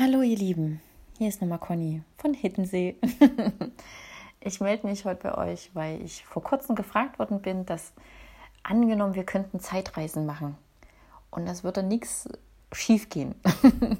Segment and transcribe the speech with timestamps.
[0.00, 0.80] Hallo ihr Lieben,
[1.16, 2.94] hier ist nochmal Conny von Hiddensee.
[4.40, 7.92] ich melde mich heute bei euch, weil ich vor kurzem gefragt worden bin, dass
[8.62, 10.56] angenommen, wir könnten Zeitreisen machen
[11.32, 12.28] und das würde nichts
[12.70, 13.34] schief gehen.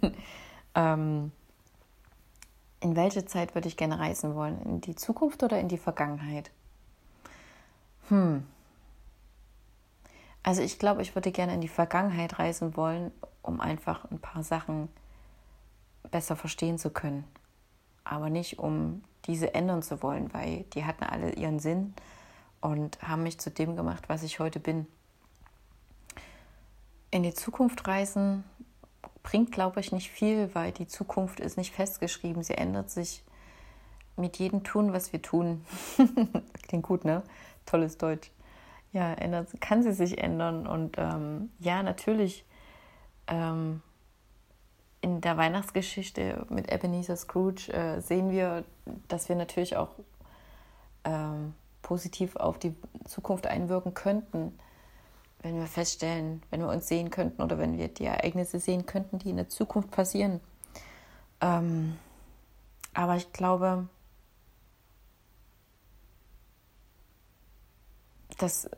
[0.74, 1.30] ähm,
[2.80, 4.60] in welche Zeit würde ich gerne reisen wollen?
[4.62, 6.50] In die Zukunft oder in die Vergangenheit?
[8.08, 8.44] Hm.
[10.42, 14.42] Also ich glaube, ich würde gerne in die Vergangenheit reisen wollen, um einfach ein paar
[14.42, 14.88] Sachen
[16.10, 17.24] besser verstehen zu können.
[18.04, 21.94] Aber nicht, um diese ändern zu wollen, weil die hatten alle ihren Sinn
[22.60, 24.86] und haben mich zu dem gemacht, was ich heute bin.
[27.10, 28.44] In die Zukunft reisen
[29.22, 32.42] bringt, glaube ich, nicht viel, weil die Zukunft ist nicht festgeschrieben.
[32.42, 33.24] Sie ändert sich
[34.16, 35.64] mit jedem Tun, was wir tun.
[36.68, 37.22] Klingt gut, ne?
[37.66, 38.30] Tolles Deutsch.
[38.92, 40.66] Ja, ändert, kann sie sich ändern.
[40.66, 42.44] Und ähm, ja, natürlich
[43.26, 43.82] ähm,
[45.04, 48.64] in der Weihnachtsgeschichte mit Ebenezer Scrooge äh, sehen wir,
[49.06, 49.90] dass wir natürlich auch
[51.04, 51.52] ähm,
[51.82, 52.74] positiv auf die
[53.04, 54.58] Zukunft einwirken könnten,
[55.42, 59.18] wenn wir feststellen, wenn wir uns sehen könnten oder wenn wir die Ereignisse sehen könnten,
[59.18, 60.40] die in der Zukunft passieren.
[61.42, 61.98] Ähm,
[62.94, 63.86] aber ich glaube,
[68.38, 68.70] dass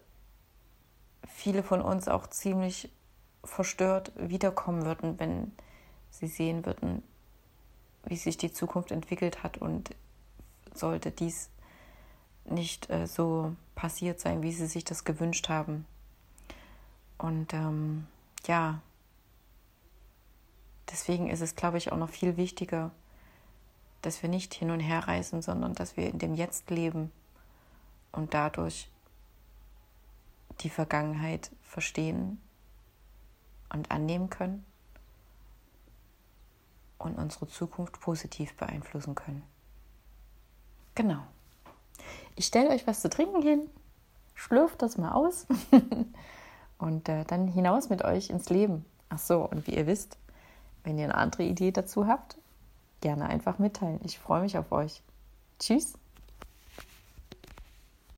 [1.29, 2.91] viele von uns auch ziemlich
[3.45, 5.53] verstört wiederkommen würden, wenn
[6.11, 7.03] sie sehen würden,
[8.05, 9.91] wie sich die Zukunft entwickelt hat und
[10.75, 11.51] sollte dies
[12.45, 15.87] nicht äh, so passiert sein, wie sie sich das gewünscht haben.
[17.19, 18.07] Und ähm,
[18.47, 18.81] ja,
[20.91, 22.93] deswegen ist es, glaube ich, auch noch viel wichtiger,
[24.03, 27.11] dass wir nicht hin und her reisen, sondern dass wir in dem Jetzt leben
[28.12, 28.89] und dadurch
[30.61, 32.41] die Vergangenheit verstehen
[33.71, 34.65] und annehmen können
[37.07, 39.43] und unsere Zukunft positiv beeinflussen können.
[40.95, 41.23] Genau.
[42.35, 43.71] Ich stelle euch was zu trinken hin,
[44.35, 45.47] schlürft das mal aus
[46.78, 48.84] und äh, dann hinaus mit euch ins Leben.
[49.09, 50.19] Ach so, und wie ihr wisst,
[50.84, 52.39] wenn ihr eine andere Idee dazu habt,
[53.00, 54.00] gerne einfach mitteilen.
[54.05, 55.03] Ich freue mich auf euch.
[55.59, 55.94] Tschüss.